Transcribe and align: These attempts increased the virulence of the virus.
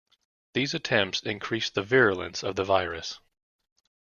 These 0.55 0.73
attempts 0.73 1.21
increased 1.21 1.75
the 1.75 1.83
virulence 1.83 2.41
of 2.43 2.55
the 2.55 2.63
virus. 2.63 3.19